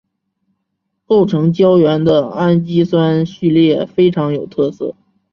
[1.05, 4.95] 构成胶原的氨基酸序列非常有特色。